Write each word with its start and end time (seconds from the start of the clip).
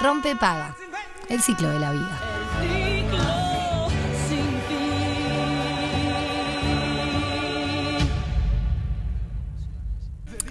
Rompe 0.00 0.36
paga. 0.36 0.76
El 1.28 1.40
ciclo 1.40 1.68
de 1.70 1.78
la 1.80 1.92
vida. 1.92 2.20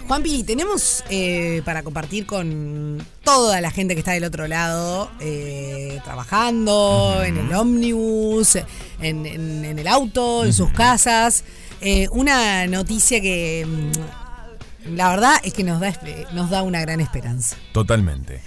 Juanpi, 0.06 0.42
tenemos 0.44 1.02
eh, 1.08 1.62
para 1.64 1.82
compartir 1.82 2.26
con 2.26 3.04
toda 3.22 3.60
la 3.62 3.70
gente 3.70 3.94
que 3.94 4.00
está 4.00 4.12
del 4.12 4.24
otro 4.24 4.46
lado, 4.46 5.10
eh, 5.18 5.98
trabajando 6.04 7.22
en 7.24 7.38
el 7.38 7.54
ómnibus, 7.54 8.56
en, 9.00 9.24
en- 9.24 9.64
en 9.64 9.78
el 9.78 9.86
auto, 9.88 10.44
en 10.44 10.52
sus 10.52 10.70
casas, 10.72 11.44
eh, 11.80 12.06
una 12.10 12.66
noticia 12.66 13.20
que 13.22 13.66
mm, 13.66 14.94
la 14.94 15.08
verdad 15.08 15.36
es 15.42 15.54
que 15.54 15.64
nos 15.64 15.80
da, 15.80 15.88
espe- 15.88 16.30
nos 16.32 16.50
da 16.50 16.62
una 16.62 16.80
gran 16.82 17.00
esperanza. 17.00 17.56
Totalmente. 17.72 18.42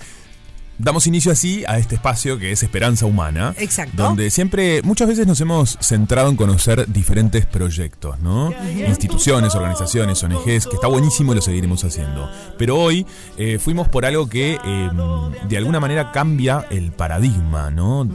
Damos 0.80 1.08
inicio 1.08 1.32
así 1.32 1.64
a 1.68 1.80
este 1.80 1.96
espacio 1.96 2.38
que 2.38 2.52
es 2.52 2.62
Esperanza 2.62 3.06
Humana. 3.08 3.56
Exacto. 3.58 4.04
Donde 4.04 4.30
siempre, 4.30 4.82
muchas 4.84 5.08
veces 5.08 5.26
nos 5.26 5.42
hemos 5.42 5.78
centrado 5.82 6.30
en 6.30 6.36
conocer 6.36 6.86
diferentes 6.88 7.46
proyectos, 7.48 8.20
¿no? 8.20 8.54
Instituciones, 8.88 9.56
organizaciones, 9.56 10.24
ONGs, 10.24 10.68
que 10.68 10.76
está 10.76 10.88
buenísimo 10.88 11.32
y 11.32 11.36
lo 11.36 11.42
seguiremos 11.42 11.84
haciendo. 11.84 12.30
Pero 12.60 12.78
hoy 12.78 13.08
eh, 13.38 13.58
fuimos 13.60 13.88
por 13.88 14.06
algo 14.06 14.28
que 14.30 14.60
eh, 14.64 14.90
de 15.50 15.58
alguna 15.58 15.80
manera 15.80 16.12
cambia 16.12 16.68
el 16.70 16.92
paradigma, 16.92 17.72
¿no? 17.72 18.08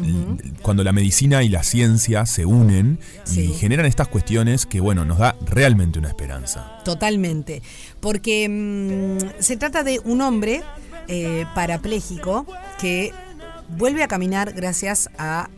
Cuando 0.62 0.84
la 0.84 0.92
medicina 0.92 1.42
y 1.42 1.48
la 1.48 1.65
ciencia 1.65 2.27
se 2.27 2.47
unen 2.47 2.98
Sí. 3.25 3.51
y 3.51 3.55
generan 3.55 3.87
estas 3.87 4.09
cuestiones 4.09 4.67
que, 4.67 4.81
bueno, 4.81 5.05
nos 5.05 5.19
da 5.19 5.34
realmente 5.47 5.98
una 5.98 6.09
esperanza. 6.09 6.79
Totalmente. 6.84 7.62
Porque 8.01 8.48
mm, 8.48 9.41
se 9.42 9.56
trata 9.56 9.83
de 9.83 10.01
un 10.05 10.20
hombre 10.20 10.62
eh, 11.09 11.47
parapléjico 11.55 12.47
que 12.80 13.12
vuelve 13.69 14.02
a 14.02 14.09
caminar 14.09 14.52
gracias 14.52 15.09
a 15.19 15.48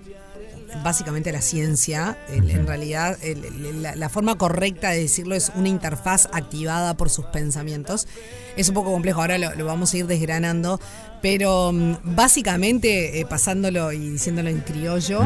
básicamente 0.83 1.31
a 1.31 1.33
la 1.33 1.41
ciencia. 1.41 2.19
El- 2.29 2.51
En 2.51 2.67
realidad, 2.67 3.17
el- 3.23 3.45
el- 3.45 3.83
la, 3.83 3.95
la 3.95 4.09
forma 4.09 4.37
correcta 4.37 4.91
de 4.91 5.01
decirlo 5.01 5.35
es 5.37 5.53
una 5.55 5.69
interfaz 5.69 6.27
activada 6.33 6.95
por 6.95 7.11
sus 7.11 7.27
pensamientos. 7.27 8.09
Es 8.57 8.69
un 8.71 8.75
poco 8.75 8.91
complejo, 8.91 9.21
ahora 9.21 9.39
lo, 9.39 9.55
lo 9.55 9.65
vamos 9.67 9.95
a 9.95 9.99
ir 9.99 10.07
desgranando, 10.09 10.81
pero 11.23 11.71
mm, 11.73 11.95
básicamente, 12.03 13.21
eh, 13.21 13.25
pasándolo 13.27 13.93
y 13.93 14.11
diciéndolo 14.11 14.49
en 14.51 14.61
criollo, 14.63 15.21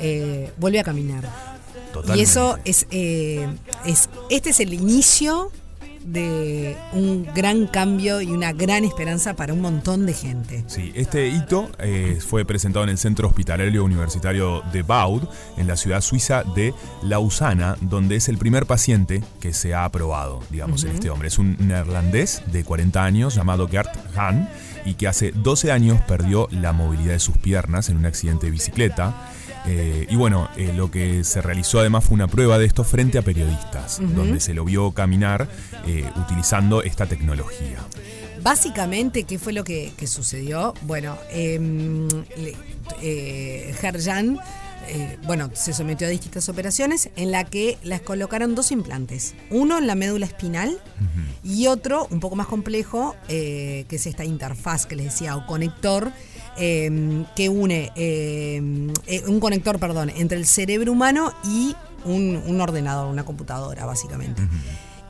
eh, 0.00 0.52
vuelve 0.58 0.80
a 0.80 0.84
caminar. 0.84 1.24
Y 2.14 2.20
eso 2.20 2.58
es, 2.66 2.86
eh, 2.90 3.48
es, 3.86 4.08
este 4.28 4.50
es 4.50 4.60
el 4.60 4.74
inicio 4.74 5.50
de 6.04 6.76
un 6.92 7.26
gran 7.34 7.66
cambio 7.66 8.20
y 8.20 8.30
una 8.30 8.52
gran 8.52 8.84
esperanza 8.84 9.34
para 9.34 9.52
un 9.52 9.60
montón 9.60 10.06
de 10.06 10.12
gente. 10.12 10.64
Sí, 10.66 10.92
este 10.94 11.28
hito 11.28 11.70
eh, 11.78 12.18
fue 12.20 12.44
presentado 12.44 12.84
en 12.84 12.90
el 12.90 12.98
Centro 12.98 13.28
Hospitalario 13.28 13.84
Universitario 13.84 14.62
de 14.72 14.82
Baud, 14.82 15.24
en 15.56 15.66
la 15.66 15.76
ciudad 15.76 16.00
suiza 16.00 16.42
de 16.54 16.74
Lausana, 17.02 17.76
donde 17.80 18.16
es 18.16 18.28
el 18.28 18.38
primer 18.38 18.66
paciente 18.66 19.22
que 19.40 19.52
se 19.52 19.74
ha 19.74 19.84
aprobado, 19.84 20.40
digamos, 20.50 20.84
en 20.84 20.92
este 20.92 21.10
hombre. 21.10 21.28
Es 21.28 21.38
un 21.38 21.56
neerlandés 21.58 22.42
de 22.46 22.64
40 22.64 23.04
años 23.04 23.34
llamado 23.34 23.68
Gert 23.68 23.90
Hahn 24.14 24.48
y 24.84 24.94
que 24.94 25.08
hace 25.08 25.32
12 25.32 25.72
años 25.72 26.00
perdió 26.02 26.48
la 26.50 26.72
movilidad 26.72 27.12
de 27.12 27.20
sus 27.20 27.36
piernas 27.36 27.88
en 27.88 27.96
un 27.96 28.06
accidente 28.06 28.46
de 28.46 28.52
bicicleta. 28.52 29.30
Eh, 29.66 30.06
y 30.08 30.16
bueno, 30.16 30.48
eh, 30.56 30.72
lo 30.74 30.90
que 30.90 31.24
se 31.24 31.42
realizó 31.42 31.80
además 31.80 32.04
fue 32.04 32.14
una 32.14 32.28
prueba 32.28 32.58
de 32.58 32.66
esto 32.66 32.84
frente 32.84 33.18
a 33.18 33.22
periodistas, 33.22 34.00
donde 34.00 34.40
se 34.40 34.54
lo 34.54 34.64
vio 34.64 34.92
caminar 34.92 35.48
eh, 35.86 36.04
utilizando 36.16 36.82
esta 36.82 37.06
tecnología. 37.06 37.78
Básicamente, 38.42 39.24
¿qué 39.24 39.38
fue 39.38 39.52
lo 39.52 39.64
que, 39.64 39.92
que 39.96 40.06
sucedió? 40.06 40.72
Bueno, 40.82 41.18
em, 41.30 42.08
Herjan, 43.02 44.38
bueno, 45.26 45.50
se 45.52 45.74
sometió 45.74 46.06
a 46.06 46.10
distintas 46.10 46.48
operaciones 46.48 47.10
en 47.16 47.30
la 47.30 47.44
que 47.44 47.78
les 47.82 48.00
colocaron 48.00 48.54
dos 48.54 48.72
implantes. 48.72 49.34
Uno 49.50 49.76
en 49.76 49.86
la 49.86 49.94
médula 49.94 50.24
espinal 50.24 50.80
y 51.44 51.66
otro, 51.66 52.08
un 52.10 52.18
poco 52.18 52.34
más 52.34 52.46
complejo, 52.46 53.14
que 53.28 53.86
es 53.88 54.06
esta 54.06 54.24
interfaz 54.24 54.86
que 54.86 54.96
les 54.96 55.06
decía, 55.06 55.36
o 55.36 55.46
conector, 55.46 56.10
eh, 56.58 57.24
que 57.36 57.48
une, 57.48 57.90
eh, 57.96 58.60
eh, 59.06 59.22
un 59.26 59.40
conector, 59.40 59.78
perdón, 59.78 60.10
entre 60.10 60.36
el 60.38 60.46
cerebro 60.46 60.92
humano 60.92 61.32
y 61.44 61.74
un, 62.04 62.42
un 62.46 62.60
ordenador, 62.60 63.10
una 63.10 63.24
computadora, 63.24 63.84
básicamente. 63.86 64.42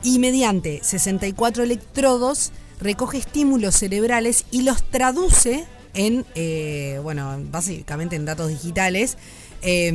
Y 0.03 0.19
mediante 0.19 0.81
64 0.83 1.63
electrodos 1.63 2.53
recoge 2.81 3.19
estímulos 3.19 3.75
cerebrales 3.77 4.45
y 4.51 4.63
los 4.63 4.83
traduce 4.83 5.67
en, 5.95 6.25
eh, 6.35 6.99
bueno, 7.03 7.39
básicamente 7.51 8.17
en 8.17 8.25
datos 8.25 8.49
digitales. 8.49 9.19
Eh, 9.63 9.93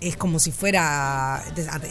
es 0.00 0.16
como 0.16 0.38
si 0.38 0.50
fuera, 0.50 1.42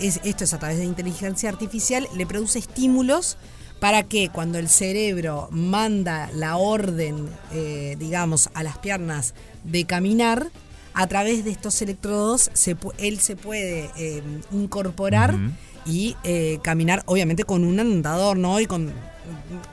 es- 0.01 0.19
esto 0.24 0.44
es 0.44 0.53
a 0.53 0.59
través 0.59 0.78
de 0.78 0.86
inteligencia 0.86 1.50
artificial, 1.50 2.07
le 2.16 2.25
produce 2.25 2.57
estímulos 2.59 3.38
para 3.79 4.03
que 4.03 4.29
cuando 4.29 4.57
el 4.59 4.67
cerebro 4.69 5.47
manda 5.51 6.29
la 6.34 6.57
orden, 6.57 7.29
eh, 7.53 7.95
digamos, 8.00 8.50
a 8.53 8.63
las 8.63 8.78
piernas 8.78 9.34
de 9.63 9.85
caminar, 9.85 10.51
a 10.94 11.07
través 11.07 11.45
de 11.45 11.51
estos 11.51 11.81
electrodos 11.81 12.50
se 12.53 12.75
él 12.97 13.19
se 13.19 13.35
puede 13.35 13.89
eh, 13.97 14.22
incorporar 14.51 15.38
y 15.85 16.16
eh, 16.23 16.59
caminar, 16.62 17.03
obviamente 17.06 17.45
con 17.45 17.63
un 17.63 17.79
andador, 17.79 18.38
¿no? 18.38 18.59
Y 18.59 18.66
con, 18.66 18.91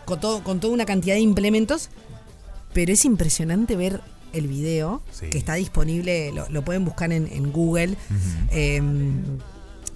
con, 0.04 0.20
todo, 0.20 0.44
con 0.44 0.60
toda 0.60 0.72
una 0.72 0.84
cantidad 0.86 1.14
de 1.16 1.20
implementos. 1.20 1.90
Pero 2.72 2.92
es 2.92 3.04
impresionante 3.04 3.74
ver 3.74 4.00
el 4.32 4.46
video 4.48 5.02
Sí. 5.10 5.30
que 5.30 5.38
está 5.38 5.54
disponible, 5.54 6.30
lo, 6.32 6.48
lo 6.50 6.62
pueden 6.62 6.84
buscar 6.84 7.10
en, 7.12 7.26
en 7.32 7.50
Google. 7.50 7.96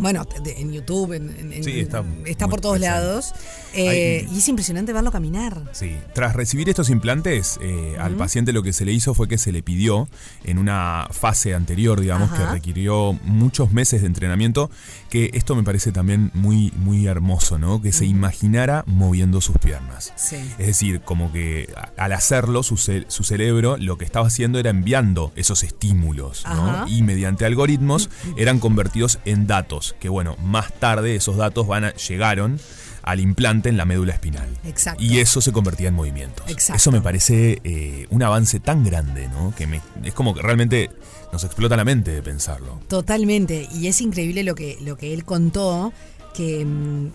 Bueno, 0.01 0.25
de- 0.43 0.61
en 0.61 0.73
YouTube, 0.73 1.13
en, 1.13 1.31
en- 1.39 1.53
en- 1.53 1.65
Sí, 1.65 1.81
está 2.27 2.49
por 2.49 2.61
todos 2.61 2.79
presente. 2.79 3.01
lados. 3.01 3.33
eh, 3.73 4.27
Hay- 4.29 4.35
y 4.35 4.39
es 4.39 4.49
impresionante 4.49 4.93
verlo 4.93 5.13
caminar. 5.13 5.63
Sí, 5.73 5.97
tras 6.15 6.35
recibir 6.35 6.69
estos 6.69 6.91
implantes, 6.91 7.59
eh, 7.63 7.97
al 8.01 8.17
paciente 8.17 8.53
lo 8.53 8.63
que 8.65 8.73
se 8.73 8.85
le 8.85 8.93
hizo 8.93 9.15
fue 9.15 9.29
que 9.29 9.39
se 9.39 9.53
le 9.53 9.63
pidió 9.63 10.09
en 10.45 10.59
una 10.59 11.07
fase 11.13 11.55
anterior, 11.55 12.01
digamos, 12.01 12.31
Ajá. 12.33 12.47
que 12.47 12.53
requirió 12.53 13.13
muchos 13.25 13.73
meses 13.73 14.01
de 14.01 14.09
entrenamiento, 14.09 14.71
que 15.09 15.31
esto 15.35 15.55
me 15.55 15.63
parece 15.63 15.93
también 15.93 16.31
muy, 16.35 16.73
muy 16.77 17.07
hermoso, 17.07 17.59
¿no? 17.59 17.81
Que 17.81 17.93
se 17.93 18.07
imaginara 18.07 18.83
moviendo 18.87 19.41
sus 19.41 19.57
piernas. 19.59 20.13
Sí. 20.17 20.37
Es 20.59 20.67
decir, 20.67 21.01
como 21.03 21.31
que 21.33 21.73
al 21.97 22.13
hacerlo, 22.13 22.63
su, 22.63 22.77
ce- 22.77 23.05
su 23.09 23.23
cerebro 23.25 23.77
lo 23.77 23.99
que 23.99 24.05
estaba 24.05 24.27
haciendo 24.27 24.59
era 24.59 24.71
enviando 24.71 25.33
esos 25.37 25.63
estímulos. 25.63 26.45
Y 26.89 27.03
mediante 27.03 27.45
algoritmos 27.45 28.11
eran 28.37 28.59
convertidos 28.59 29.19
en 29.25 29.47
datos, 29.47 29.90
que 29.93 30.09
bueno, 30.09 30.37
más 30.43 30.73
tarde 30.79 31.15
esos 31.17 31.37
datos 31.37 31.67
van 31.67 31.85
a, 31.85 31.95
llegaron 31.95 32.59
al 33.03 33.19
implante 33.21 33.69
en 33.71 33.77
la 33.79 33.85
médula 33.87 34.13
espinal. 34.13 34.49
Exacto. 34.65 35.03
Y 35.03 35.19
eso 35.21 35.41
se 35.41 35.53
convertía 35.53 35.89
en 35.89 35.95
movimientos. 35.95 36.49
Exacto. 36.51 36.77
Eso 36.77 36.93
me 36.93 37.01
parece 37.01 37.61
eh, 37.65 38.07
un 38.11 38.23
avance 38.23 38.61
tan 38.61 38.85
grande, 38.85 39.27
¿no? 39.29 39.55
Que 39.57 39.67
me- 39.67 39.81
es 40.05 40.13
como 40.13 40.35
que 40.35 40.43
realmente 40.43 40.91
nos 41.33 41.43
explota 41.45 41.77
la 41.77 41.85
mente 41.85 42.11
de 42.11 42.23
pensarlo. 42.23 42.81
Totalmente. 42.89 43.69
Y 43.73 43.87
es 43.87 44.01
increíble 44.03 44.43
lo 44.45 44.55
que, 44.55 44.77
lo 44.83 44.97
que 44.99 45.15
él 45.15 45.25
contó, 45.25 45.93
que 46.35 46.65
mm, 46.65 47.11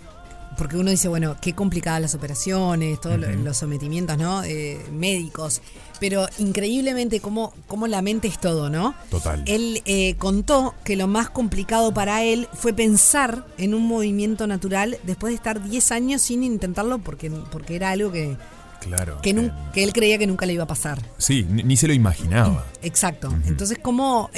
porque 0.58 0.76
uno 0.76 0.90
dice, 0.90 1.08
bueno, 1.08 1.36
qué 1.40 1.54
complicadas 1.54 2.00
las 2.00 2.14
operaciones, 2.14 3.00
todos 3.00 3.18
lo- 3.18 3.30
los 3.30 3.56
sometimientos, 3.56 4.16
¿no? 4.18 4.42
Eh, 4.44 4.78
médicos. 4.90 5.60
Pero 6.00 6.26
increíblemente 6.38 7.20
cómo, 7.20 7.52
cómo 7.66 7.86
la 7.86 8.02
mente 8.02 8.28
es 8.28 8.38
todo, 8.38 8.68
¿no? 8.70 8.94
Total. 9.10 9.42
Él 9.46 9.82
eh, 9.86 10.14
contó 10.16 10.74
que 10.84 10.96
lo 10.96 11.06
más 11.08 11.30
complicado 11.30 11.92
para 11.94 12.22
él 12.22 12.48
fue 12.54 12.72
pensar 12.72 13.46
en 13.58 13.74
un 13.74 13.86
movimiento 13.86 14.46
natural 14.46 14.98
después 15.04 15.30
de 15.32 15.36
estar 15.36 15.62
10 15.62 15.90
años 15.92 16.22
sin 16.22 16.42
intentarlo 16.42 16.98
porque, 16.98 17.30
porque 17.30 17.76
era 17.76 17.90
algo 17.90 18.12
que, 18.12 18.36
Claro. 18.80 19.20
que, 19.22 19.50
que 19.72 19.84
él 19.84 19.92
creía 19.92 20.18
que 20.18 20.26
nunca 20.26 20.46
le 20.46 20.52
iba 20.52 20.64
a 20.64 20.66
pasar. 20.66 20.98
Sí, 21.18 21.46
ni, 21.48 21.62
ni 21.62 21.76
se 21.76 21.86
lo 21.88 21.92
imaginaba. 21.94 22.64
Exacto. 22.82 23.34
Entonces, 23.46 23.78
como 23.82 24.30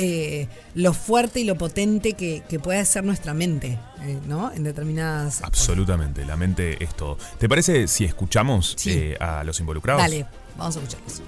lo 0.75 0.93
fuerte 0.95 1.41
y 1.41 1.45
lo 1.45 1.57
potente 1.57 2.15
que, 2.15 2.43
que 2.49 2.59
puede 2.59 2.85
ser 2.85 3.05
nuestra 3.05 3.35
mente, 3.35 3.79
eh, 4.03 4.19
¿no? 4.27 4.51
En 4.53 4.65
determinadas. 4.65 5.43
Absolutamente, 5.43 6.25
la 6.25 6.37
mente 6.37 6.83
es 6.83 6.95
todo. 6.95 7.19
¿Te 7.39 7.49
parece 7.49 7.89
si 7.89 8.05
escuchamos 8.05 8.75
Sí. 8.77 8.91
eh, 8.93 9.17
a 9.21 9.45
los 9.45 9.61
involucrados? 9.61 10.03
Dale, 10.03 10.27
vamos 10.57 10.77
a 10.77 10.81
escucharlos. 10.81 11.23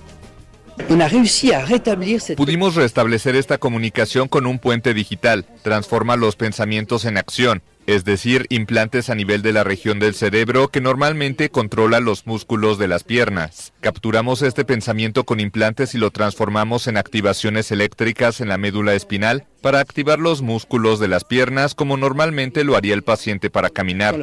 Pudimos 2.37 2.75
restablecer 2.75 3.37
esta 3.37 3.59
comunicación 3.59 4.29
con 4.29 4.47
un 4.47 4.59
puente 4.59 4.95
digital. 4.95 5.45
Transforma 5.63 6.17
los 6.17 6.37
pensamientos 6.37 7.05
en 7.05 7.19
acción, 7.19 7.63
es 7.95 8.05
decir, 8.05 8.47
implantes 8.51 9.11
a 9.11 9.15
nivel 9.15 9.43
de 9.43 9.53
la 9.53 9.65
región 9.65 9.99
del 9.99 10.15
cerebro 10.15 10.69
que 10.69 10.81
normalmente 10.81 11.51
controla 11.51 11.99
los 11.99 12.27
músculos 12.27 12.79
de 12.79 12.87
las 12.87 13.03
piernas. 13.03 13.73
Capturamos 13.81 14.43
este 14.43 14.65
pensamiento 14.65 15.25
con 15.25 15.41
implantes 15.41 15.95
y 15.95 15.99
lo 15.99 16.11
transformamos 16.11 16.87
en 16.87 16.97
activaciones 16.97 17.73
eléctricas 17.73 18.41
en 18.41 18.49
la 18.49 18.59
médula 18.59 18.95
espinal 18.95 19.47
para 19.61 19.81
activar 19.81 20.21
los 20.21 20.41
músculos 20.41 21.01
de 21.01 21.09
las 21.09 21.25
piernas 21.25 21.75
como 21.75 21.97
normalmente 21.97 22.63
lo 22.63 22.77
haría 22.77 22.95
el 22.95 23.03
paciente 23.03 23.51
para 23.51 23.71
caminar. 23.71 24.15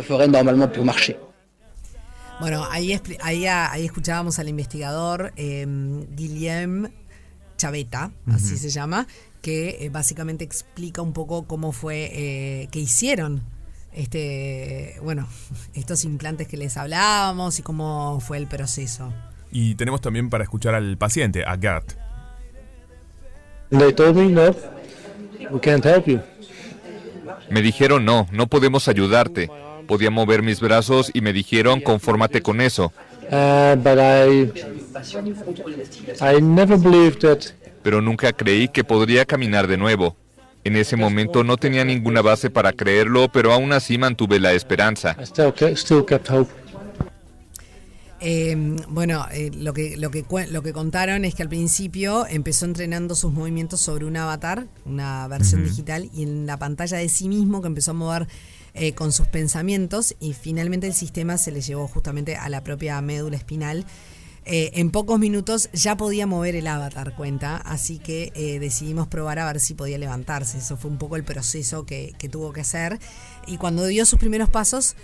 Bueno, 2.39 2.65
ahí, 2.69 2.89
expli- 2.89 3.17
ahí, 3.21 3.47
ahí 3.47 3.83
escuchábamos 3.85 4.39
al 4.39 4.47
investigador 4.47 5.33
eh, 5.35 5.65
Guillem 6.15 6.89
Chaveta, 7.57 8.11
así 8.31 8.55
se 8.55 8.69
llama, 8.69 9.07
que 9.41 9.79
eh, 9.81 9.89
básicamente 9.89 10.43
explica 10.43 11.01
un 11.01 11.11
poco 11.11 11.47
cómo 11.47 11.71
fue 11.71 12.11
eh, 12.13 12.67
que 12.71 12.79
hicieron 12.79 13.41
este, 13.97 14.95
bueno, 15.01 15.27
estos 15.73 16.05
implantes 16.05 16.47
que 16.47 16.55
les 16.55 16.77
hablábamos 16.77 17.57
y 17.57 17.63
cómo 17.63 18.19
fue 18.19 18.37
el 18.37 18.45
proceso. 18.45 19.11
Y 19.51 19.73
tenemos 19.73 20.01
también 20.01 20.29
para 20.29 20.43
escuchar 20.43 20.75
al 20.75 20.97
paciente, 20.97 21.43
a 21.43 21.57
Gert. 21.57 21.93
They 23.71 23.91
told 23.93 24.15
me, 24.15 24.27
no, 24.27 24.55
we 25.49 25.59
can't 25.59 25.83
help 25.83 26.05
you. 26.05 26.21
Me 27.49 27.63
dijeron 27.63 28.05
no, 28.05 28.27
no 28.31 28.45
podemos 28.45 28.87
ayudarte. 28.87 29.49
Podía 29.87 30.11
mover 30.11 30.43
mis 30.43 30.59
brazos 30.59 31.09
y 31.13 31.21
me 31.21 31.33
dijeron 31.33 31.81
confórmate 31.81 32.41
con 32.41 32.61
eso. 32.61 32.93
Uh, 33.31 33.75
but 33.77 33.97
I, 33.97 34.51
I 36.21 36.39
never 36.39 36.77
believed 36.77 37.19
that 37.21 37.39
Pero 37.81 38.01
nunca 38.01 38.31
creí 38.31 38.67
que 38.67 38.83
podría 38.83 39.25
caminar 39.25 39.65
de 39.65 39.77
nuevo. 39.77 40.15
En 40.67 40.75
ese 40.75 40.97
momento 40.97 41.45
no 41.45 41.55
tenía 41.55 41.85
ninguna 41.85 42.21
base 42.21 42.49
para 42.49 42.73
creerlo, 42.73 43.29
pero 43.31 43.53
aún 43.53 43.71
así 43.71 43.97
mantuve 43.97 44.37
la 44.37 44.51
esperanza. 44.51 45.15
Hope. 46.29 46.51
Eh, 48.19 48.75
bueno, 48.89 49.25
eh, 49.31 49.49
lo, 49.55 49.71
que, 49.71 49.95
lo, 49.95 50.11
que, 50.11 50.25
lo 50.51 50.61
que 50.61 50.73
contaron 50.73 51.23
es 51.23 51.35
que 51.35 51.43
al 51.43 51.47
principio 51.47 52.27
empezó 52.27 52.65
entrenando 52.65 53.15
sus 53.15 53.31
movimientos 53.31 53.79
sobre 53.79 54.03
un 54.03 54.17
avatar, 54.17 54.65
una 54.85 55.25
versión 55.29 55.63
digital, 55.63 56.09
y 56.13 56.23
en 56.23 56.45
la 56.45 56.57
pantalla 56.57 56.97
de 56.97 57.07
sí 57.07 57.29
mismo 57.29 57.61
que 57.61 57.67
empezó 57.67 57.91
a 57.91 57.93
mover 57.93 58.27
eh, 58.73 58.93
con 58.93 59.13
sus 59.13 59.27
pensamientos 59.27 60.17
y 60.19 60.33
finalmente 60.33 60.85
el 60.85 60.93
sistema 60.93 61.37
se 61.37 61.51
le 61.51 61.61
llevó 61.61 61.87
justamente 61.87 62.35
a 62.35 62.49
la 62.49 62.61
propia 62.61 62.99
médula 63.01 63.37
espinal. 63.37 63.85
Eh, 64.49 64.79
en 64.79 64.91
pocos 64.91 65.19
minutos 65.19 65.69
ya 65.73 65.97
podía 65.97 66.25
mover 66.25 66.55
el 66.55 66.67
avatar, 66.67 67.13
cuenta, 67.15 67.57
así 67.57 67.99
que 67.99 68.31
eh, 68.33 68.59
decidimos 68.59 69.09
probar 69.09 69.39
a 69.39 69.45
ver 69.45 69.59
si 69.59 69.73
podía 69.73 69.97
levantarse. 69.97 70.59
Eso 70.59 70.77
fue 70.77 70.89
un 70.89 70.97
poco 70.97 71.17
el 71.17 71.25
proceso 71.25 71.85
que, 71.85 72.13
que 72.17 72.29
tuvo 72.29 72.53
que 72.53 72.61
hacer. 72.61 72.97
Y 73.45 73.57
cuando 73.57 73.85
dio 73.85 74.05
sus 74.05 74.17
primeros 74.19 74.49
pasos, 74.49 74.95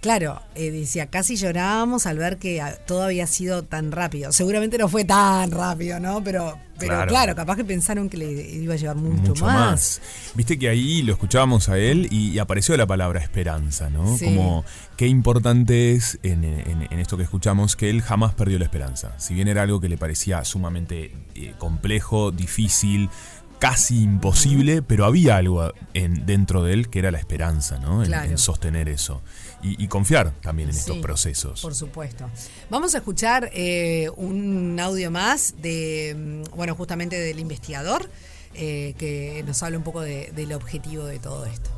Claro, 0.00 0.40
eh, 0.54 0.70
decía, 0.70 1.06
casi 1.06 1.34
llorábamos 1.34 2.06
al 2.06 2.18
ver 2.18 2.38
que 2.38 2.60
ah, 2.60 2.76
todo 2.86 3.02
había 3.02 3.26
sido 3.26 3.64
tan 3.64 3.90
rápido. 3.90 4.30
Seguramente 4.32 4.78
no 4.78 4.88
fue 4.88 5.04
tan 5.04 5.50
rápido, 5.50 5.98
¿no? 5.98 6.22
Pero, 6.22 6.56
pero 6.78 6.94
Claro. 6.94 7.08
claro. 7.08 7.34
capaz 7.34 7.56
que 7.56 7.64
pensaron 7.64 8.08
que 8.08 8.16
le 8.16 8.30
iba 8.30 8.74
a 8.74 8.76
llevar 8.76 8.94
mucho, 8.94 9.30
mucho 9.30 9.44
más. 9.44 9.70
más. 9.70 10.00
Viste 10.36 10.56
que 10.56 10.68
ahí 10.68 11.02
lo 11.02 11.12
escuchábamos 11.14 11.68
a 11.68 11.78
él 11.78 12.06
y, 12.12 12.28
y 12.30 12.38
apareció 12.38 12.76
la 12.76 12.86
palabra 12.86 13.20
esperanza, 13.20 13.90
¿no? 13.90 14.16
Sí. 14.16 14.26
Como 14.26 14.64
qué 14.96 15.08
importante 15.08 15.92
es 15.94 16.20
en, 16.22 16.44
en- 16.44 16.86
en 16.88 16.98
esto 17.00 17.16
que 17.16 17.24
escuchamos 17.24 17.74
que 17.74 17.90
él 17.90 18.00
jamás 18.00 18.34
perdió 18.34 18.56
la 18.60 18.66
esperanza. 18.66 19.18
Si 19.18 19.34
bien 19.34 19.48
era 19.48 19.62
algo 19.62 19.80
que 19.80 19.88
le 19.88 19.98
parecía 19.98 20.44
sumamente 20.44 21.12
eh, 21.34 21.54
complejo, 21.58 22.30
difícil, 22.30 23.10
casi 23.58 24.02
imposible, 24.02 24.82
pero 24.82 25.04
había 25.04 25.36
algo 25.36 25.72
en, 25.94 26.26
dentro 26.26 26.62
de 26.62 26.72
él 26.74 26.88
que 26.90 26.98
era 27.00 27.10
la 27.10 27.18
esperanza, 27.18 27.78
¿no? 27.78 28.02
En, 28.02 28.08
Claro. 28.08 28.30
en 28.30 28.38
sostener 28.38 28.88
eso. 28.88 29.22
Y, 29.62 29.82
y 29.82 29.88
confiar 29.88 30.32
también 30.40 30.68
en 30.70 30.76
estos 30.76 30.98
procesos. 30.98 31.60
Por 31.62 31.74
supuesto. 31.74 32.30
Vamos 32.70 32.94
a 32.94 32.98
escuchar 32.98 33.50
eh, 33.52 34.08
un 34.16 34.78
audio 34.80 35.10
más 35.10 35.54
de, 35.60 36.44
mm, 36.50 36.56
bueno, 36.56 36.74
justamente 36.76 37.18
del 37.18 37.40
investigador, 37.40 38.08
eh, 38.54 38.94
que 38.98 39.42
nos 39.46 39.62
habla 39.62 39.76
un 39.78 39.84
poco 39.84 40.00
de- 40.00 40.30
del 40.34 40.52
objetivo 40.52 41.04
de 41.06 41.18
todo 41.18 41.44
esto. 41.46 41.70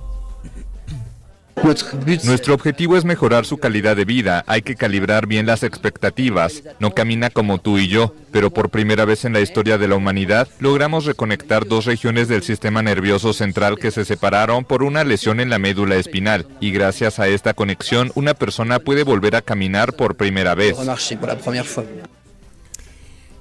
Nuestro 1.62 2.54
objetivo 2.54 2.96
es 2.96 3.04
mejorar 3.04 3.44
su 3.44 3.58
calidad 3.58 3.96
de 3.96 4.04
vida. 4.04 4.44
Hay 4.46 4.62
que 4.62 4.76
calibrar 4.76 5.26
bien 5.26 5.46
las 5.46 5.62
expectativas. 5.62 6.62
No 6.78 6.92
camina 6.94 7.30
como 7.30 7.58
tú 7.58 7.78
y 7.78 7.88
yo, 7.88 8.14
pero 8.32 8.50
por 8.50 8.70
primera 8.70 9.04
vez 9.04 9.24
en 9.24 9.32
la 9.32 9.40
historia 9.40 9.78
de 9.78 9.88
la 9.88 9.96
humanidad 9.96 10.48
logramos 10.58 11.04
reconectar 11.04 11.66
dos 11.66 11.84
regiones 11.84 12.28
del 12.28 12.42
sistema 12.42 12.82
nervioso 12.82 13.32
central 13.32 13.78
que 13.78 13.90
se 13.90 14.04
separaron 14.04 14.64
por 14.64 14.82
una 14.82 15.04
lesión 15.04 15.40
en 15.40 15.50
la 15.50 15.58
médula 15.58 15.96
espinal. 15.96 16.46
Y 16.60 16.70
gracias 16.72 17.18
a 17.18 17.28
esta 17.28 17.54
conexión, 17.54 18.10
una 18.14 18.34
persona 18.34 18.78
puede 18.78 19.04
volver 19.04 19.36
a 19.36 19.42
caminar 19.42 19.92
por 19.92 20.16
primera 20.16 20.54
vez. 20.54 20.76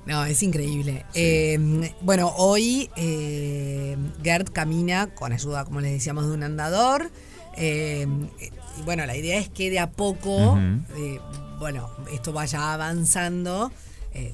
No, 0.05 0.25
es 0.25 0.41
increíble. 0.41 1.05
Eh, 1.13 1.91
bueno, 2.01 2.33
hoy 2.35 2.89
eh, 2.95 3.95
Gerd 4.23 4.49
camina 4.51 5.13
con 5.13 5.31
ayuda, 5.31 5.65
como 5.65 5.81
les 5.81 5.91
decíamos, 5.91 6.25
de 6.27 6.33
un 6.33 6.43
andador. 6.43 7.11
Eh, 7.59 8.07
y 8.77 8.81
bueno, 8.83 9.05
la 9.05 9.15
idea 9.15 9.37
es 9.39 9.49
que 9.49 9.69
de 9.69 9.79
a 9.79 9.89
poco, 9.89 10.57
eh, 10.97 11.19
bueno, 11.59 11.89
esto 12.13 12.33
vaya 12.33 12.73
avanzando. 12.73 13.71
Eh, 14.13 14.33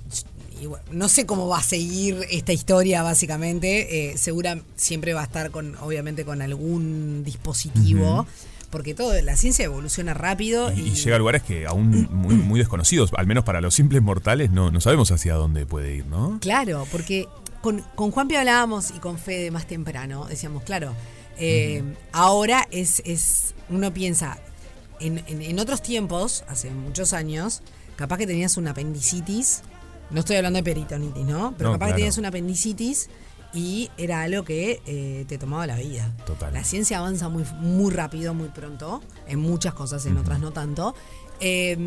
y 0.61 0.67
bueno, 0.67 0.85
no 0.91 1.09
sé 1.09 1.25
cómo 1.25 1.47
va 1.47 1.57
a 1.57 1.63
seguir 1.63 2.25
esta 2.29 2.53
historia, 2.53 3.03
básicamente. 3.03 4.13
Segura 4.17 4.59
siempre 4.75 5.13
va 5.13 5.21
a 5.21 5.25
estar 5.25 5.51
con, 5.51 5.75
obviamente, 5.77 6.23
con 6.23 6.41
algún 6.41 7.23
dispositivo. 7.25 8.25
Porque 8.69 8.93
todo, 8.93 9.13
la 9.21 9.37
ciencia 9.37 9.63
evoluciona 9.63 10.13
rápido 10.13 10.73
Y, 10.73 10.81
y, 10.81 10.87
y 10.87 10.95
llega 10.95 11.15
a 11.15 11.19
lugares 11.19 11.43
que 11.43 11.65
aún 11.65 12.09
muy, 12.11 12.35
muy 12.35 12.59
desconocidos, 12.59 13.11
al 13.15 13.25
menos 13.25 13.45
para 13.45 13.61
los 13.61 13.73
simples 13.73 14.01
mortales, 14.01 14.51
no, 14.51 14.69
no 14.69 14.81
sabemos 14.81 15.11
hacia 15.11 15.35
dónde 15.35 15.65
puede 15.65 15.95
ir, 15.95 16.05
¿no? 16.07 16.39
Claro, 16.41 16.85
porque 16.91 17.27
con, 17.61 17.83
con 17.95 18.11
Juanpi 18.11 18.35
hablábamos 18.35 18.91
y 18.91 18.99
con 18.99 19.17
Fede 19.17 19.49
más 19.49 19.65
temprano, 19.65 20.25
decíamos, 20.25 20.63
claro, 20.63 20.93
eh, 21.37 21.83
ahora 22.11 22.67
es, 22.71 23.01
es, 23.05 23.53
uno 23.69 23.93
piensa, 23.93 24.37
en, 24.99 25.19
en- 25.27 25.41
en 25.41 25.59
otros 25.59 25.81
tiempos, 25.81 26.43
hace 26.47 26.69
muchos 26.71 27.13
años, 27.13 27.61
capaz 27.95 28.17
que 28.17 28.27
tenías 28.27 28.57
una 28.57 28.71
apendicitis, 28.71 29.61
no 30.11 30.19
estoy 30.19 30.35
hablando 30.37 30.57
de 30.57 30.63
peritonitis, 30.63 31.25
¿no? 31.25 31.53
Pero 31.57 31.69
No, 31.69 31.73
capaz 31.75 31.85
claro. 31.87 31.95
que 31.95 32.01
tenías 32.01 32.17
una 32.17 32.27
apendicitis 32.29 33.09
y 33.53 33.89
era 33.97 34.21
algo 34.21 34.43
que 34.43 34.81
eh, 34.85 35.25
te 35.27 35.37
tomaba 35.37 35.65
la 35.65 35.77
vida. 35.77 36.13
Total. 36.25 36.53
La 36.53 36.63
ciencia 36.63 36.99
avanza 36.99 37.29
muy, 37.29 37.43
muy 37.61 37.91
rápido, 37.91 38.33
muy 38.33 38.49
pronto, 38.49 39.01
en 39.27 39.39
muchas 39.39 39.73
cosas, 39.73 40.05
en 40.05 40.17
otras 40.17 40.39
no 40.39 40.51
tanto. 40.51 40.93
Eh, 41.39 41.77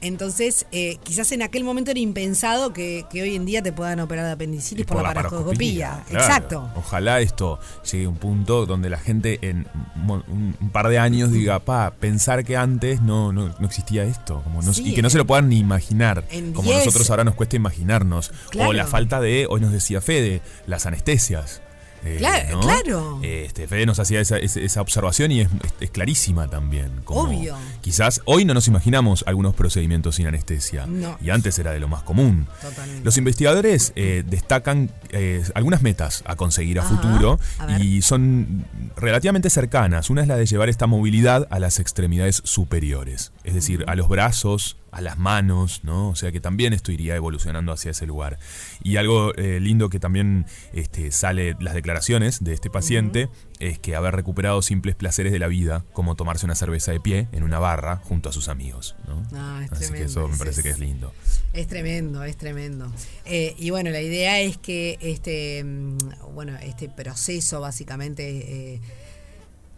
entonces, 0.00 0.66
eh, 0.72 0.98
quizás 1.02 1.32
en 1.32 1.42
aquel 1.42 1.64
momento 1.64 1.90
era 1.90 2.00
impensado 2.00 2.72
que, 2.72 3.04
que 3.10 3.22
hoy 3.22 3.36
en 3.36 3.44
día 3.46 3.62
te 3.62 3.72
puedan 3.72 4.00
operar 4.00 4.26
de 4.26 4.32
apendicitis 4.32 4.82
Y 4.82 4.84
por, 4.86 5.02
la 5.02 5.14
paroscopía. 5.14 6.02
claro. 6.08 6.24
Exacto. 6.24 6.70
Ojalá 6.76 7.20
esto 7.20 7.58
llegue 7.90 8.06
a 8.06 8.08
un 8.08 8.16
punto 8.16 8.66
donde 8.66 8.90
la 8.90 8.98
gente 8.98 9.38
en 9.42 9.66
un, 10.06 10.54
par 10.72 10.88
de 10.88 10.98
años 10.98 11.32
diga, 11.32 11.58
pa, 11.60 11.92
pensar 11.98 12.44
que 12.44 12.56
antes 12.56 13.00
no, 13.00 13.32
no, 13.32 13.54
no 13.58 13.66
existía 13.66 14.04
esto. 14.04 14.40
Como 14.42 14.62
no- 14.62 14.72
Sí, 14.74 14.90
y 14.90 14.94
que 14.94 15.02
no 15.02 15.10
se 15.10 15.18
lo 15.18 15.26
puedan 15.26 15.48
ni 15.48 15.58
imaginar. 15.58 16.24
Como 16.54 16.62
10. 16.70 16.84
nosotros 16.86 17.10
ahora 17.10 17.24
nos 17.24 17.34
cuesta 17.34 17.56
imaginarnos. 17.56 18.32
Claro. 18.50 18.70
O 18.70 18.72
la 18.72 18.86
falta 18.86 19.20
de, 19.20 19.46
hoy 19.48 19.60
nos 19.60 19.72
decía 19.72 20.00
Fede, 20.00 20.42
las 20.66 20.86
anestesias. 20.86 21.60
Eh, 22.04 22.16
Claro, 22.18 22.56
¿no? 22.56 22.60
claro. 22.60 23.20
Este, 23.22 23.66
Fede 23.66 23.86
nos 23.86 23.98
hacía 23.98 24.20
esa, 24.20 24.80
observación 24.80 25.32
y 25.32 25.40
es, 25.40 25.48
clarísima 25.92 26.48
también. 26.48 26.90
como 27.04 27.22
Obvio. 27.22 27.56
Quizás 27.80 28.22
hoy 28.24 28.44
no 28.44 28.54
nos 28.54 28.68
imaginamos 28.68 29.24
algunos 29.26 29.54
procedimientos 29.54 30.16
sin 30.16 30.26
anestesia. 30.26 30.86
No. 30.86 31.18
Y 31.22 31.30
antes 31.30 31.58
era 31.58 31.72
de 31.72 31.80
lo 31.80 31.88
más 31.88 32.02
común. 32.02 32.46
Totalmente. 32.60 33.04
Los 33.04 33.16
investigadores 33.18 33.92
eh, 33.96 34.24
destacan 34.26 34.90
eh, 35.10 35.42
algunas 35.54 35.82
metas 35.82 36.22
a 36.26 36.36
conseguir 36.36 36.78
a 36.78 36.82
Ajá, 36.82 36.96
futuro 36.96 37.38
a 37.58 37.78
y 37.80 38.02
son 38.02 38.64
relativamente 38.96 39.50
cercanas. 39.50 40.10
Una 40.10 40.22
es 40.22 40.28
la 40.28 40.36
de 40.36 40.46
llevar 40.46 40.68
esta 40.68 40.86
movilidad 40.86 41.46
a 41.50 41.58
las 41.58 41.78
extremidades 41.78 42.42
superiores, 42.44 43.32
es 43.44 43.54
decir, 43.54 43.84
a 43.86 43.94
los 43.94 44.08
brazos, 44.08 44.76
a 44.92 45.00
las 45.00 45.18
manos, 45.18 45.82
¿no? 45.84 46.08
O 46.08 46.16
sea 46.16 46.32
que 46.32 46.40
también 46.40 46.72
esto 46.72 46.90
iría 46.92 47.14
evolucionando 47.16 47.72
hacia 47.72 47.92
ese 47.92 48.06
lugar. 48.06 48.38
Y 48.82 48.96
algo 48.96 49.34
eh, 49.36 49.60
lindo 49.60 49.88
que 49.88 50.00
también 50.00 50.46
este, 50.72 51.12
sale 51.12 51.56
las 51.60 51.74
declaraciones 51.74 52.42
de 52.42 52.52
este 52.54 52.70
paciente 52.70 53.28
es 53.60 53.78
que 53.78 53.94
haber 53.94 54.16
recuperado 54.16 54.62
simples 54.62 54.94
placeres 54.96 55.32
de 55.32 55.38
la 55.38 55.46
vida, 55.48 55.84
como 55.92 56.16
tomarse 56.16 56.44
una 56.46 56.54
cerveza 56.54 56.92
de 56.92 57.00
pie 57.00 57.28
en 57.32 57.42
una 57.42 57.58
barra 57.58 57.96
junto 57.96 58.28
a 58.28 58.32
sus 58.32 58.48
amigos, 58.48 58.96
¿no? 59.06 59.22
Ah, 59.34 59.60
es 59.64 59.72
Así 59.72 59.80
que 59.82 59.88
tremendo, 59.90 60.10
eso 60.10 60.26
me 60.28 60.32
es- 60.34 60.38
parece 60.38 60.62
que 60.62 60.68
es- 60.70 60.74
es 60.74 60.80
lindo. 60.80 61.12
Es 61.52 61.66
tremendo, 61.66 62.24
es 62.24 62.36
tremendo. 62.36 62.92
Eh, 63.26 63.54
y 63.58 63.70
bueno, 63.70 63.90
la 63.90 64.00
idea 64.00 64.40
es 64.40 64.56
que 64.56 64.98
este, 65.00 65.62
mm, 65.64 65.98
bueno, 66.34 66.56
este 66.62 66.88
proceso 66.88 67.60
básicamente, 67.60 68.74
eh, 68.74 68.80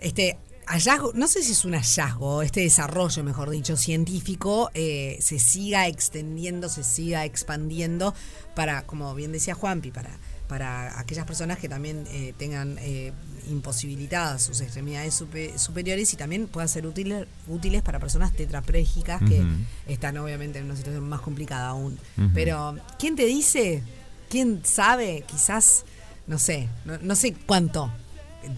este 0.01 0.39
hallazgo, 0.67 1.13
no 1.15 1.27
sé 1.29 1.43
si 1.43 1.53
es 1.53 1.65
un 1.65 1.73
hallazgo, 1.75 2.43
este 2.43 2.61
desarrollo, 2.61 3.23
mejor 3.25 3.51
dicho, 3.51 3.77
científico, 3.77 4.71
eh, 4.75 5.19
se 5.21 5.39
siga 5.39 5.87
extendiendo, 5.89 6.69
se 6.69 6.85
siga 6.85 7.25
expandiendo 7.25 8.15
para, 8.55 8.83
como 8.87 9.15
bien 9.15 9.33
decía 9.33 9.55
Juanpi, 9.55 9.91
para, 9.91 10.11
para 10.49 10.99
aquellas 11.01 11.27
personas 11.27 11.59
que 11.59 11.69
también 11.69 12.05
eh, 12.11 12.35
tengan 12.39 12.77
eh, 12.81 13.13
imposibilitadas 13.51 14.43
sus 14.43 14.61
extremidades 14.61 15.21
supe- 15.21 15.57
superiores 15.59 16.13
y 16.13 16.17
también 16.17 16.47
puedan 16.47 16.69
ser 16.69 16.87
útiles, 16.87 17.27
útiles 17.49 17.83
para 17.83 17.99
personas 17.99 18.33
tetraplégicas 18.33 19.21
que 19.29 19.43
están 19.87 20.17
obviamente 20.19 20.59
en 20.59 20.67
una 20.67 20.77
situación 20.77 21.09
más 21.09 21.21
complicada 21.21 21.69
aún. 21.69 21.99
Pero, 22.35 22.77
¿quién 22.99 23.17
te 23.17 23.25
dice? 23.27 23.83
¿Quién 24.29 24.61
sabe? 24.65 25.25
Quizás, 25.27 25.85
no 26.27 26.39
sé, 26.39 26.69
no, 26.85 26.99
no 26.99 27.17
sé 27.17 27.35
cuánto, 27.35 27.91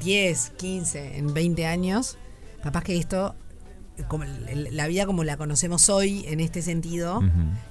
10, 0.02 0.52
15, 0.56 1.18
en 1.18 1.34
20 1.34 1.66
años, 1.66 2.18
capaz 2.62 2.82
que 2.84 2.96
esto 2.96 3.34
como 4.08 4.24
la 4.24 4.86
vida 4.88 5.06
como 5.06 5.22
la 5.22 5.36
conocemos 5.36 5.88
hoy 5.88 6.24
en 6.26 6.40
este 6.40 6.62
sentido 6.62 7.22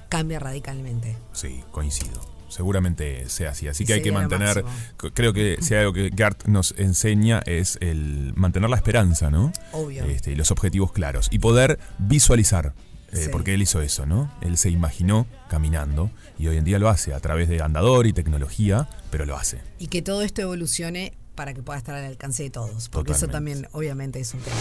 cambia 0.08 0.38
radicalmente. 0.38 1.16
Sí, 1.32 1.62
coincido. 1.70 2.20
Seguramente 2.48 3.28
sea 3.28 3.50
así. 3.50 3.68
Así 3.68 3.84
que 3.84 3.94
hay 3.94 4.02
que 4.02 4.12
mantener. 4.12 4.64
Creo 5.12 5.32
que 5.32 5.58
si 5.60 5.74
hay 5.74 5.80
algo 5.80 5.92
que 5.92 6.08
Gart 6.10 6.46
nos 6.46 6.74
enseña 6.78 7.40
es 7.46 7.76
el 7.80 8.32
mantener 8.36 8.70
la 8.70 8.76
esperanza, 8.76 9.30
¿no? 9.30 9.52
Obvio. 9.72 10.04
Este, 10.04 10.30
y 10.32 10.34
los 10.36 10.50
objetivos 10.50 10.92
claros. 10.92 11.28
Y 11.30 11.40
poder 11.40 11.78
visualizar. 11.98 12.72
eh, 13.12 13.16
Sí. 13.24 13.28
Porque 13.30 13.54
él 13.54 13.62
hizo 13.62 13.80
eso, 13.82 14.06
¿no? 14.06 14.32
Él 14.40 14.56
se 14.56 14.70
imaginó 14.70 15.26
caminando 15.48 16.10
y 16.38 16.46
hoy 16.48 16.56
en 16.56 16.64
día 16.64 16.78
lo 16.78 16.88
hace 16.88 17.12
a 17.12 17.20
través 17.20 17.48
de 17.48 17.60
andador 17.60 18.06
y 18.06 18.12
tecnología, 18.12 18.88
pero 19.10 19.24
lo 19.26 19.36
hace. 19.36 19.60
Y 19.78 19.86
que 19.88 20.00
todo 20.02 20.22
esto 20.22 20.42
evolucione 20.42 21.12
para 21.34 21.54
que 21.54 21.62
pueda 21.62 21.78
estar 21.78 21.94
al 21.94 22.04
alcance 22.04 22.42
de 22.44 22.50
todos. 22.50 22.88
Porque 22.88 23.12
eso 23.12 23.28
también, 23.28 23.68
obviamente, 23.72 24.20
es 24.20 24.34
un 24.34 24.40
tema. 24.40 24.56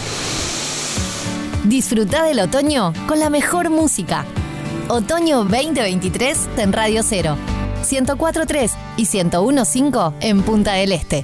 Disfruta 1.65 2.24
del 2.24 2.39
otoño 2.39 2.94
con 3.08 3.20
la 3.20 3.30
mejor 3.30 3.70
música. 3.70 4.25
Otoño 4.89 5.46
2023 5.46 6.50
en 6.58 6.74
Radio 6.74 7.03
0. 7.03 7.38
104.3 7.84 8.72
y 8.98 9.06
101.5 9.06 10.13
en 10.22 10.42
Punta 10.42 10.74
del 10.74 10.92
Este. 10.92 11.24